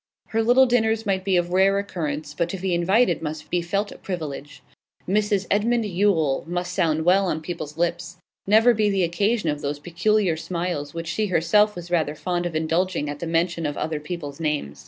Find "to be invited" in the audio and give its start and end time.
2.49-3.21